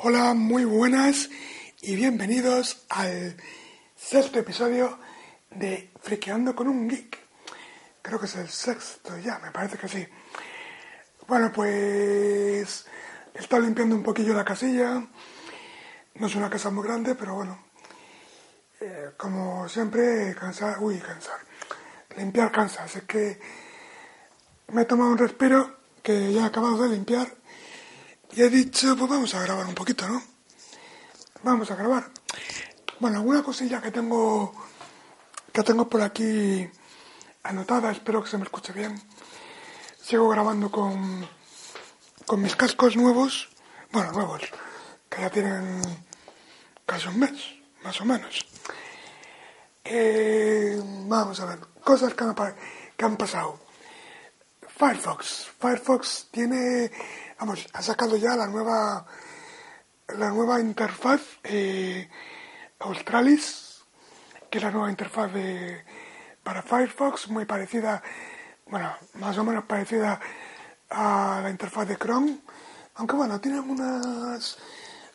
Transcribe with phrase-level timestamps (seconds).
[0.00, 1.28] Hola, muy buenas
[1.82, 3.36] y bienvenidos al
[3.96, 4.96] sexto episodio
[5.50, 7.18] de Friqueando con un Geek.
[8.00, 10.06] Creo que es el sexto ya, me parece que sí.
[11.26, 12.86] Bueno, pues
[13.34, 15.04] he estado limpiando un poquillo la casilla.
[16.14, 17.58] No es una casa muy grande, pero bueno.
[18.80, 21.40] eh, como siempre, cansar, uy, cansar.
[22.16, 23.40] Limpiar cansa, así que
[24.68, 27.26] me he tomado un respiro que ya he acabado de limpiar
[28.32, 30.22] y he dicho, pues vamos a grabar un poquito, ¿no?
[31.42, 32.10] Vamos a grabar.
[33.00, 34.54] Bueno, alguna cosilla que tengo
[35.52, 36.70] que tengo por aquí
[37.42, 39.00] anotada, espero que se me escuche bien.
[40.00, 41.28] Sigo grabando con,
[42.26, 43.48] con mis cascos nuevos,
[43.90, 44.42] bueno, nuevos,
[45.08, 45.82] que ya tienen
[46.86, 47.32] casi un mes,
[47.82, 48.46] más o menos.
[49.84, 52.34] Eh, vamos a ver, cosas que han,
[52.96, 53.58] que han pasado.
[54.78, 55.48] Firefox.
[55.58, 56.88] Firefox tiene,
[57.40, 59.04] vamos, ha sacado ya la nueva,
[60.16, 62.08] la nueva interfaz eh,
[62.78, 63.82] Australis,
[64.48, 65.84] que es la nueva interfaz de,
[66.44, 68.00] para Firefox, muy parecida,
[68.66, 70.20] bueno, más o menos parecida
[70.90, 72.38] a la interfaz de Chrome,
[72.94, 74.58] aunque bueno, tiene algunas,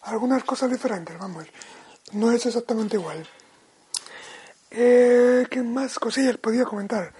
[0.00, 1.46] algunas cosas diferentes, vamos,
[2.12, 3.28] no es exactamente igual.
[4.70, 7.12] Eh, ¿Qué más cosillas podía comentar?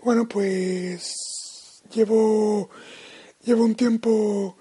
[0.00, 1.37] Bueno, pues
[1.92, 2.70] llevo,
[3.42, 4.56] llevo un tiempo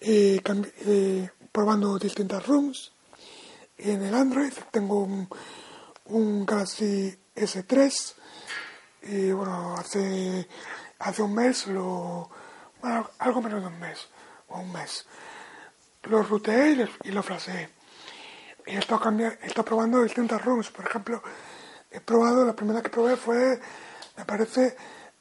[0.00, 0.40] eh,
[0.86, 2.92] eh, probando distintas rooms
[3.78, 4.52] en el Android.
[4.70, 5.28] Tengo un,
[6.06, 8.14] un Galaxy S3
[9.02, 10.48] y bueno, hace,
[10.98, 12.30] hace un mes lo...
[12.80, 13.98] Bueno, algo menos de un mes,
[14.48, 15.06] o un mes.
[16.04, 17.10] Lo ruteé y, lo- y
[18.66, 20.70] he estado, cambiar, he estado probando distintas rooms.
[20.70, 21.22] Por ejemplo,
[21.90, 23.60] he probado, la primera que probé fue,
[24.16, 24.76] me parece,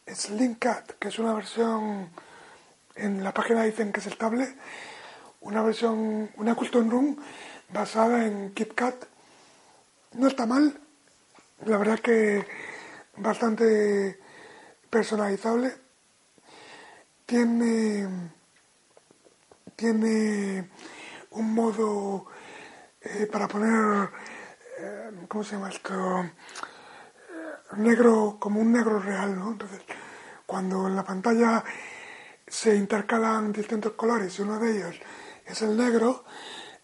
[0.07, 2.09] Slimcat, que es una versión,
[2.95, 4.55] en la página dicen que es estable,
[5.41, 7.17] una versión, una custom room
[7.69, 9.05] basada en KitKat.
[10.13, 10.79] No está mal,
[11.65, 12.45] la verdad que
[13.17, 14.19] bastante
[14.89, 15.73] personalizable.
[17.25, 18.07] Tiene,
[19.75, 20.69] tiene
[21.31, 22.27] un modo
[23.01, 24.09] eh, para poner,
[24.77, 26.29] eh, ¿cómo se llama esto?
[27.73, 29.51] Negro, como un negro real, ¿no?
[29.51, 29.81] Entonces,
[30.45, 31.63] cuando en la pantalla
[32.47, 34.95] se intercalan distintos colores y uno de ellos
[35.45, 36.23] es el negro,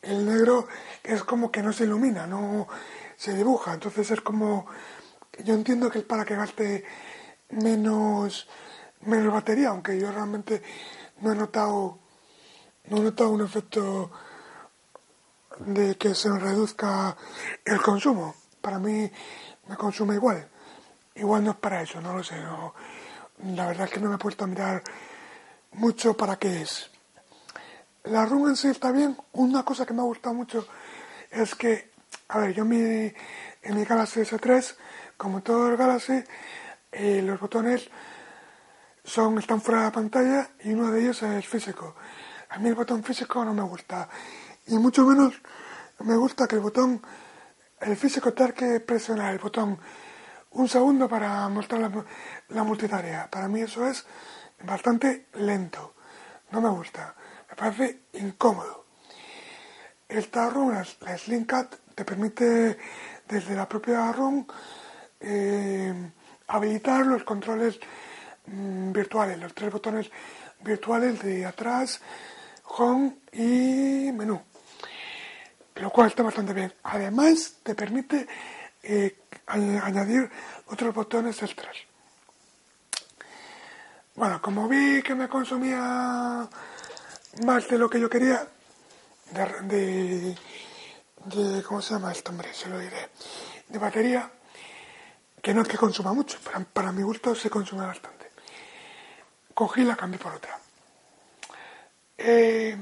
[0.02, 0.68] el negro
[1.04, 2.68] es como que no se ilumina, no
[3.16, 3.74] se dibuja.
[3.74, 4.66] Entonces es como,
[5.44, 6.84] yo entiendo que es para que gaste
[7.50, 8.48] menos,
[9.02, 10.62] menos batería, aunque yo realmente
[11.22, 12.00] no he notado,
[12.86, 14.12] no he notado un efecto
[15.60, 17.16] de que se reduzca
[17.66, 18.36] el consumo.
[18.62, 19.12] Para mí
[19.68, 20.50] me consume igual.
[21.16, 22.36] Igual no es para eso, no lo sé.
[23.44, 24.84] la verdad es que no me he puesto a mirar
[25.74, 26.90] mucho para qué es.
[28.04, 29.18] La room en sí está bien.
[29.34, 30.68] Una cosa que me ha gustado mucho
[31.30, 31.92] es que,
[32.30, 34.76] a ver, yo mi, en mi Galaxy S3,
[35.18, 36.24] como todo el Galaxy,
[36.92, 37.90] eh, los botones
[39.04, 41.96] son, están fuera de la pantalla y uno de ellos es físico.
[42.50, 44.10] A mí el botón físico no me gusta.
[44.68, 45.34] Y mucho menos
[46.00, 47.02] me gusta que el botón,
[47.80, 49.80] el físico tenga que presionar el botón
[50.52, 51.92] un segundo para mostrar
[52.50, 53.30] la, multitarea.
[53.30, 54.06] Para mí eso es
[54.64, 55.94] bastante lento.
[56.52, 57.16] No me gusta.
[57.50, 58.86] Me parece incómodo.
[60.08, 62.78] Esta ROM, la, la Slimcat, te permite
[63.28, 64.46] desde la propia ROM
[65.20, 66.12] eh,
[66.48, 67.80] habilitar los controles
[68.48, 70.12] mm, virtuales, los tres botones
[70.64, 72.02] virtuales de atrás,
[72.66, 74.42] home y menú.
[75.76, 76.74] Lo cual está bastante bien.
[76.84, 78.28] Además, te permite
[78.84, 80.30] añ- añadir
[80.68, 81.76] otros botones extras.
[84.16, 86.48] Bueno, como vi que me consumía
[87.46, 88.46] más de lo que yo quería,
[89.32, 90.36] de,
[91.26, 92.54] de, ¿cómo se llama esto, hombre?
[92.54, 93.10] Se lo diré.
[93.70, 94.30] De batería,
[95.42, 98.30] que no es que consuma mucho, para, para mi gusto se consume bastante.
[99.54, 100.60] Cogí la cambié por otra.
[102.18, 102.78] Eh,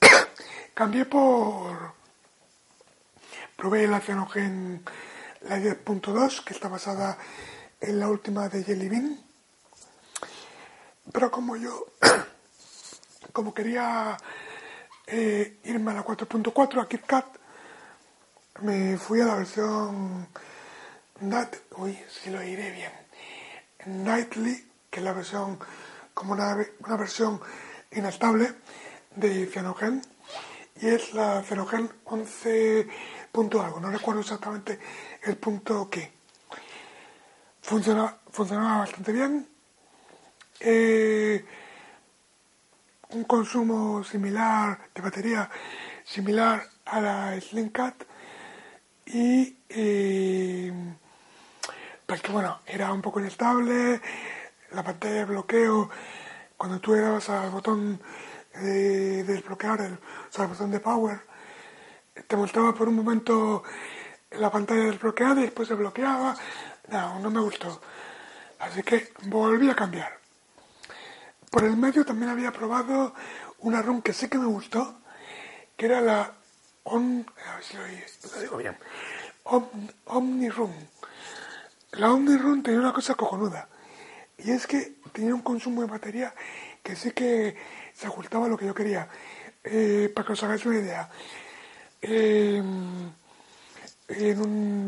[0.74, 2.01] cambié por...
[3.56, 4.82] Probé la Cyanogen,
[5.42, 7.16] la 10.2, que está basada
[7.80, 9.20] en la última de Jelly Bean.
[11.12, 11.86] Pero como yo,
[13.32, 14.16] como quería
[15.06, 17.26] eh, irme a la 4.4, a KitKat,
[18.60, 20.28] me fui a la versión
[21.20, 22.92] Nat, uy, si lo diré bien,
[23.86, 25.58] Nightly, que es la versión,
[26.14, 27.40] como una, una versión
[27.90, 28.54] inestable
[29.16, 30.02] de Cyanogen,
[30.80, 32.88] y es la Cyanogen 11
[33.32, 34.78] punto algo, no recuerdo exactamente
[35.22, 36.12] el punto que.
[37.62, 39.48] Funciona, funcionaba bastante bien.
[40.60, 41.44] Eh,
[43.10, 45.50] un consumo similar de batería
[46.04, 48.04] similar a la Slimcat
[49.06, 50.72] y eh,
[52.06, 54.00] pues que bueno era un poco inestable
[54.72, 55.90] la pantalla de bloqueo
[56.56, 58.00] cuando tú le al botón
[58.54, 59.98] de desbloquear el, o
[60.30, 61.31] sea, el botón de power
[62.26, 63.62] te mostraba por un momento
[64.32, 66.34] la pantalla desbloqueada y después se bloqueaba
[66.88, 67.80] no, no me gustó
[68.58, 70.22] así que volví a cambiar
[71.52, 73.14] por el medio también había probado
[73.58, 75.00] una ROM que sí que me gustó,
[75.76, 76.32] que era la
[76.84, 77.60] On, a
[80.06, 80.72] Omni Room.
[81.92, 83.68] La Omni Room tenía una cosa cojonuda,
[84.38, 86.34] y es que tenía un consumo de batería
[86.82, 87.54] que sí que
[87.92, 89.10] se ajustaba a lo que yo quería.
[89.62, 91.10] Eh, para que os hagáis una idea,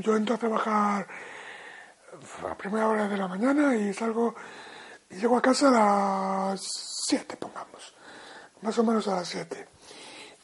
[0.00, 1.06] yo entro a trabajar
[2.48, 4.34] a primera hora de la mañana y salgo
[5.10, 6.60] y llego a casa a las
[7.06, 7.94] 7, pongamos,
[8.62, 9.68] más o menos a las 7.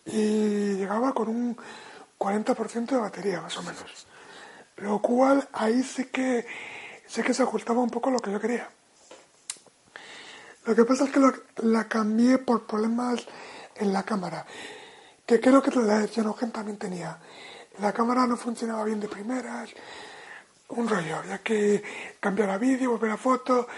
[0.06, 1.56] Y llegaba con un
[2.18, 4.06] 40% de batería, más o menos.
[4.76, 6.46] Lo cual ahí sí que,
[7.06, 8.68] sé que se ajustaba un poco lo que yo quería.
[10.66, 11.20] Lo que pasa es que
[11.62, 13.26] la cambié por problemas
[13.76, 14.46] en la cámara,
[15.30, 17.16] que creo que la de Cyanogen también tenía.
[17.78, 19.70] La cámara no funcionaba bien de primeras,
[20.70, 21.84] un rollo, había que
[22.18, 23.68] cambiar a vídeo, volver a foto,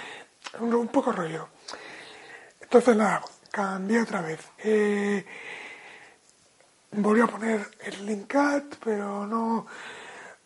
[0.60, 1.50] un, poco rollo.
[2.58, 4.40] Entonces nada, cambié otra vez.
[4.64, 5.26] Eh,
[6.93, 9.66] volví a poner el Linkat, pero no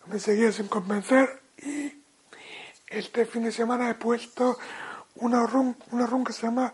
[0.07, 2.03] me seguía sin convencer y
[2.89, 4.59] este fin de semana he puesto
[5.17, 6.73] una run, una run que se llama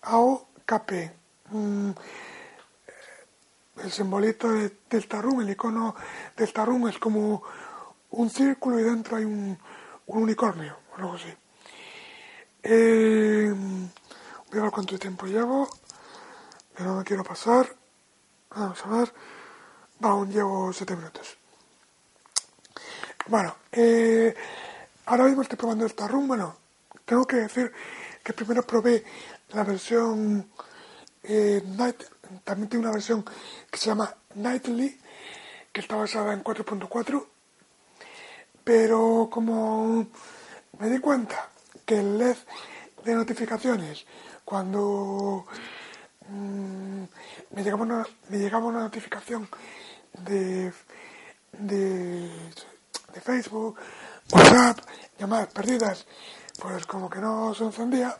[0.00, 1.12] AOKP.
[1.50, 1.90] Mm,
[3.76, 5.94] el simbolito de, del Tarum, el icono
[6.36, 7.42] del Tarum es como
[8.10, 9.58] un círculo y dentro hay un,
[10.06, 11.34] un unicornio, o algo así.
[12.62, 13.52] Eh,
[14.50, 15.68] voy a ver cuánto tiempo llevo.
[16.76, 17.74] Que no me quiero pasar.
[18.50, 19.12] Vamos a ver.
[20.00, 21.36] Aún llevo 7 minutos.
[23.26, 24.34] Bueno, eh,
[25.06, 26.26] ahora mismo estoy probando el Tarrum.
[26.28, 26.56] Bueno,
[27.04, 27.72] tengo que decir
[28.22, 29.04] que primero probé
[29.50, 30.50] la versión
[31.22, 32.02] eh, Night.
[32.44, 33.24] También tiene una versión
[33.70, 35.00] que se llama Nightly,
[35.72, 37.26] que está basada en 4.4.
[38.64, 40.06] Pero como
[40.78, 41.48] me di cuenta
[41.84, 42.36] que el LED
[43.04, 44.06] de notificaciones,
[44.44, 45.46] cuando
[46.28, 47.02] mm,
[47.50, 49.48] me, llegaba una, me llegaba una notificación
[50.12, 50.72] de,
[51.52, 52.30] de,
[53.14, 53.78] de Facebook,
[54.32, 54.78] WhatsApp,
[55.18, 56.06] llamadas perdidas,
[56.60, 58.16] pues como que no se encendía,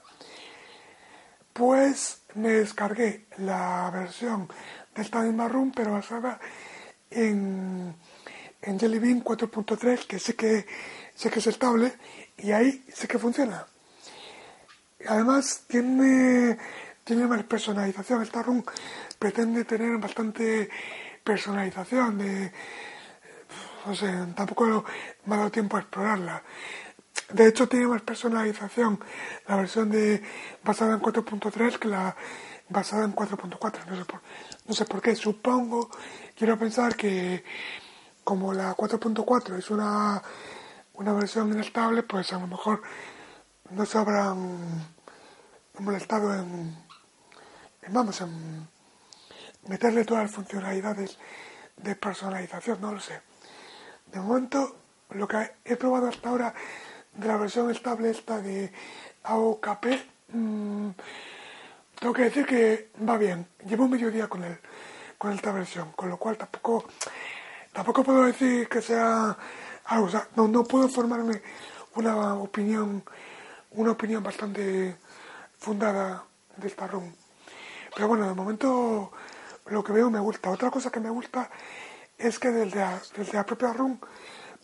[1.52, 4.48] pues me descargué la versión
[4.94, 6.38] de esta misma room, pero basada
[7.10, 7.94] en,
[8.60, 10.66] en Jelly Bean 4.3, que sé que
[11.14, 11.92] sé que es estable
[12.38, 13.66] y ahí sé que funciona.
[15.08, 16.58] Además tiene,
[17.04, 18.22] tiene más personalización.
[18.22, 18.64] Esta room
[19.18, 20.68] pretende tener bastante
[21.24, 22.18] personalización.
[22.18, 22.52] De,
[23.86, 24.84] no sé, tampoco
[25.26, 26.42] me ha dado tiempo a explorarla.
[27.32, 29.00] De hecho tiene más personalización
[29.48, 30.22] la versión de
[30.62, 32.14] basada en 4.3 que la
[32.68, 33.86] basada en 4.4.
[33.86, 34.20] No sé, por,
[34.66, 35.14] no sé por qué.
[35.16, 35.90] Supongo,
[36.36, 37.44] quiero pensar que
[38.24, 40.22] como la 4.4 es una
[40.94, 42.82] una versión inestable, pues a lo mejor
[43.70, 44.86] no se habrán
[45.78, 46.76] molestado en,
[47.88, 48.68] vamos, en
[49.66, 51.18] meterle todas las funcionalidades
[51.76, 53.20] de personalización, no lo sé.
[54.12, 54.76] De momento,
[55.10, 56.54] lo que he probado hasta ahora
[57.14, 58.72] de la versión estable esta de
[59.24, 59.86] AOKP,
[60.32, 60.90] mmm,
[61.98, 63.46] tengo que decir que va bien.
[63.66, 64.58] Llevo medio día con él,
[65.18, 66.84] con esta versión, con lo cual tampoco,
[67.72, 69.36] tampoco puedo decir que sea
[70.00, 71.42] o sea, no, no puedo formarme
[71.96, 73.02] una opinión,
[73.72, 74.96] una opinión bastante
[75.58, 76.24] fundada
[76.56, 77.12] de esta ROM.
[77.94, 79.12] Pero bueno, de momento
[79.66, 80.50] lo que veo me gusta.
[80.50, 81.50] Otra cosa que me gusta
[82.16, 83.98] es que desde la, desde la propia ROM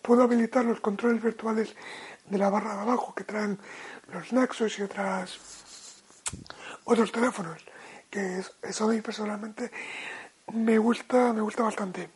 [0.03, 1.75] puedo habilitar los controles virtuales
[2.31, 3.59] de la barra de abajo que traen
[4.09, 5.39] los Nexus y otras
[6.85, 7.65] otros teléfonos
[8.11, 9.71] que eso a mí personalmente
[10.53, 12.11] me gusta me gusta bastante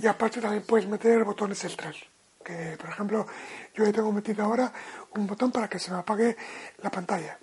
[0.00, 1.96] y aparte también puedes meter botones extras.
[2.44, 3.26] Que por ejemplo
[3.74, 4.72] yo tengo metido ahora
[5.16, 6.36] un botón para que se me apague
[6.78, 7.38] la pantalla.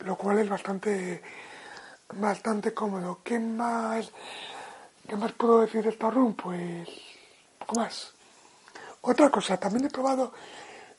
[0.00, 1.22] Lo cual es bastante
[2.12, 3.20] bastante cómodo.
[3.24, 4.10] ¿Qué más
[5.08, 6.34] qué más puedo decir de esta room?
[6.34, 6.88] Pues
[7.58, 8.12] poco más.
[9.06, 10.32] Otra cosa, también he probado,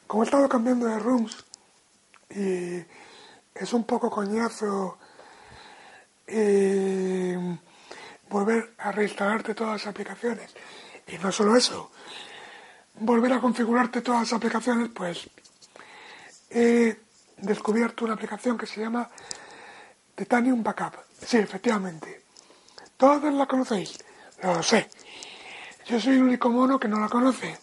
[0.05, 1.43] como he estado cambiando de rooms
[2.29, 2.85] y
[3.55, 4.99] es un poco coñazo
[6.27, 7.57] eh,
[8.29, 10.53] volver a reinstalarte todas las aplicaciones.
[11.07, 11.89] Y no solo eso,
[12.99, 15.27] volver a configurarte todas las aplicaciones, pues
[16.51, 16.95] he
[17.37, 19.09] descubierto una aplicación que se llama
[20.13, 20.93] Titanium Backup.
[21.25, 22.23] Sí, efectivamente.
[22.97, 23.97] Todos la conocéis.
[24.43, 24.91] Lo sé.
[25.87, 27.57] Yo soy el único mono que no la conoce.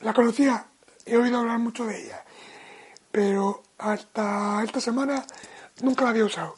[0.00, 0.64] La conocía,
[1.04, 2.24] he oído hablar mucho de ella.
[3.10, 5.24] Pero hasta esta semana
[5.82, 6.56] nunca la había usado.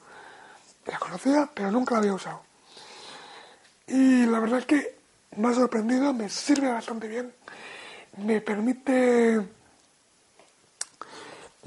[0.87, 2.43] La conocía, pero nunca la había usado.
[3.87, 4.99] Y la verdad es que
[5.37, 7.33] me ha sorprendido, me sirve bastante bien.
[8.19, 9.49] Me permite.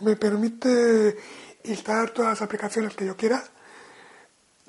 [0.02, 1.18] Me permite
[1.64, 3.44] instalar todas las aplicaciones que yo quiera.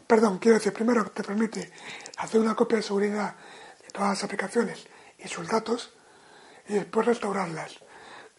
[0.07, 1.73] Perdón, quiero decir, primero te permite
[2.19, 3.37] hacer una copia de seguridad
[3.83, 4.87] de todas las aplicaciones
[5.19, 5.93] y sus datos
[6.69, 7.79] y después restaurarlas.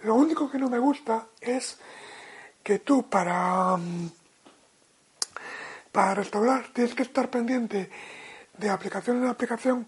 [0.02, 1.80] Lo único que no me gusta es
[2.64, 4.12] que tú para, mm,
[5.92, 7.90] para restaurar tienes que estar pendiente
[8.58, 9.88] de aplicación en aplicación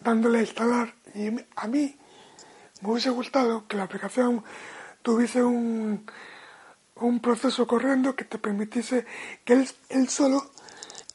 [0.00, 1.96] dándole a instalar y a mí
[2.82, 4.44] me hubiese gustado que la aplicación
[5.02, 6.04] tuviese un,
[6.96, 9.06] un proceso corriendo que te permitiese
[9.44, 10.50] que él, él solo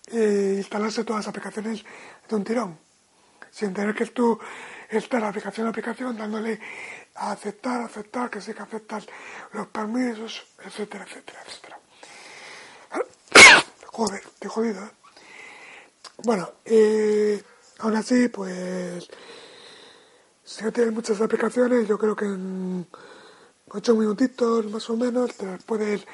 [0.07, 1.83] eh, instalase todas las aplicaciones
[2.27, 2.79] de un tirón,
[3.49, 4.39] sin tener que tú
[4.91, 6.59] estar aplicación a aplicación dándole
[7.15, 9.07] a aceptar, aceptar, que sí que aceptas
[9.53, 11.79] los permisos, etcétera, etcétera, etcétera.
[13.87, 14.91] Joder, estoy jodido, ¿eh?
[16.23, 17.41] Bueno, eh,
[17.79, 19.09] aún así, pues,
[20.43, 22.85] si no tienes muchas aplicaciones, yo creo que en
[23.69, 26.05] 8 minutitos más o menos te las puedes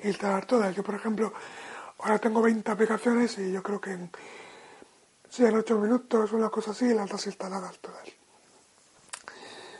[0.00, 0.74] instalar todas.
[0.74, 1.32] Yo, por ejemplo,
[1.98, 4.10] ahora tengo 20 aplicaciones y yo creo que en,
[5.30, 8.23] sí, en 8 minutos, una cosa así, las has instaladas todas.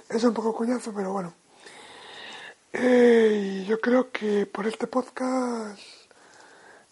[0.09, 1.35] Es un poco coñazo, pero bueno.
[2.73, 5.81] Eh, yo creo que por este podcast,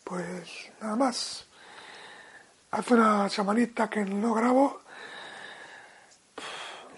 [0.05, 1.47] pues nada más.
[2.71, 4.81] Hace una semanita que no grabo.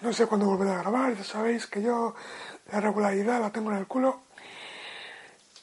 [0.03, 2.15] No sé cuándo volveré a grabar, ya sabéis que yo
[2.71, 4.23] la regularidad la tengo en el culo.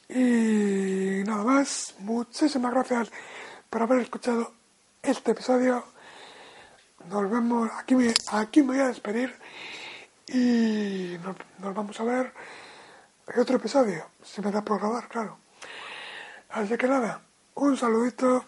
[0.10, 3.12] Y nada más, muchísimas gracias
[3.70, 4.52] por haber escuchado
[5.02, 5.86] este episodio.
[7.08, 9.34] Nos vemos, aquí me, aquí me voy a despedir
[10.34, 12.34] y nos, vamos a ver
[13.28, 15.38] en otro episodio, si me da por grabar, claro.
[16.50, 17.22] Así que nada,
[17.56, 18.46] un saludito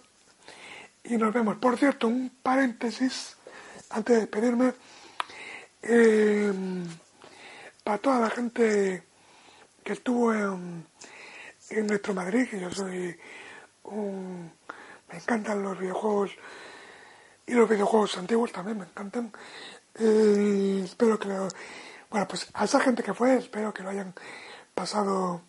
[1.04, 1.58] y nos vemos.
[1.58, 3.38] Por cierto, un paréntesis
[3.90, 4.74] antes de despedirme.
[5.82, 6.54] Eh,
[7.84, 9.04] para toda la gente
[9.84, 10.86] que estuvo en,
[11.70, 13.18] en nuestro Madrid, que yo soy
[13.84, 14.52] un...
[15.10, 16.32] Me encantan los videojuegos
[17.46, 19.32] y los videojuegos antiguos también me encantan.
[19.96, 21.48] Eh, espero que lo,
[22.10, 24.14] Bueno, pues a esa gente que fue, espero que lo hayan
[24.74, 25.42] pasado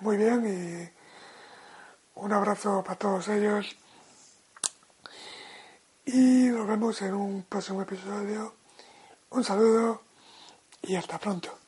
[0.00, 3.76] muy bien y un abrazo para todos ellos.
[6.04, 8.54] Y nos vemos en un próximo episodio.
[9.30, 10.02] Un saludo
[10.82, 11.65] y hasta pronto.